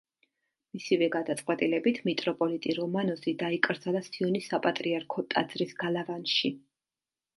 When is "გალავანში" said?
5.85-6.53